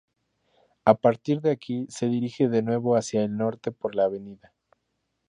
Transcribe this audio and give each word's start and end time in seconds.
A 0.83 0.95
partir 0.95 1.41
de 1.41 1.51
aquí 1.51 1.85
se 1.87 2.07
dirige 2.07 2.49
de 2.49 2.63
nuevo 2.63 2.95
hacia 2.95 3.23
el 3.23 3.37
norte 3.37 3.71
por 3.71 3.93
la 3.93 4.05
Avda. 4.05 4.51